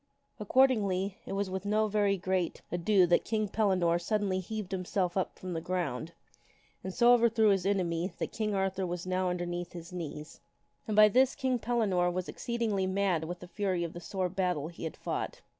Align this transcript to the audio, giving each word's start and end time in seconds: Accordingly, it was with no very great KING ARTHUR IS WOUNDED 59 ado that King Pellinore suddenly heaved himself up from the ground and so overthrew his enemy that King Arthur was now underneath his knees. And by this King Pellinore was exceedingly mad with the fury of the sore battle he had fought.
Accordingly, 0.39 1.19
it 1.27 1.33
was 1.33 1.47
with 1.51 1.63
no 1.63 1.87
very 1.87 2.17
great 2.17 2.53
KING 2.53 2.53
ARTHUR 2.53 2.55
IS 2.55 2.71
WOUNDED 2.71 2.85
59 2.85 3.03
ado 3.03 3.07
that 3.09 3.23
King 3.23 3.47
Pellinore 3.49 3.99
suddenly 4.01 4.39
heaved 4.39 4.71
himself 4.71 5.15
up 5.15 5.37
from 5.37 5.53
the 5.53 5.61
ground 5.61 6.13
and 6.83 6.91
so 6.91 7.13
overthrew 7.13 7.49
his 7.49 7.67
enemy 7.67 8.11
that 8.17 8.31
King 8.31 8.55
Arthur 8.55 8.87
was 8.87 9.05
now 9.05 9.29
underneath 9.29 9.73
his 9.73 9.93
knees. 9.93 10.41
And 10.87 10.95
by 10.95 11.07
this 11.07 11.35
King 11.35 11.59
Pellinore 11.59 12.09
was 12.09 12.27
exceedingly 12.27 12.87
mad 12.87 13.25
with 13.25 13.41
the 13.41 13.47
fury 13.47 13.83
of 13.83 13.93
the 13.93 13.99
sore 14.01 14.27
battle 14.27 14.69
he 14.69 14.85
had 14.85 14.97
fought. 14.97 15.41